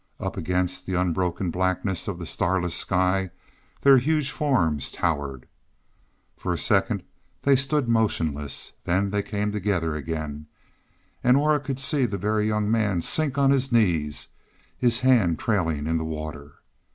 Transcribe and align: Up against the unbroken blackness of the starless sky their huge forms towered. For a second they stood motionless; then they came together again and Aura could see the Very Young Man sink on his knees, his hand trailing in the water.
Up 0.19 0.35
against 0.35 0.87
the 0.87 0.95
unbroken 0.95 1.51
blackness 1.51 2.07
of 2.07 2.17
the 2.17 2.25
starless 2.25 2.73
sky 2.73 3.29
their 3.81 3.99
huge 3.99 4.31
forms 4.31 4.89
towered. 4.89 5.47
For 6.35 6.51
a 6.51 6.57
second 6.57 7.03
they 7.43 7.55
stood 7.55 7.87
motionless; 7.87 8.71
then 8.85 9.11
they 9.11 9.21
came 9.21 9.51
together 9.51 9.93
again 9.95 10.47
and 11.23 11.37
Aura 11.37 11.59
could 11.59 11.77
see 11.79 12.07
the 12.07 12.17
Very 12.17 12.47
Young 12.47 12.71
Man 12.71 13.03
sink 13.03 13.37
on 13.37 13.51
his 13.51 13.71
knees, 13.71 14.27
his 14.75 15.01
hand 15.01 15.37
trailing 15.37 15.85
in 15.85 15.99
the 15.99 16.03
water. 16.05 16.53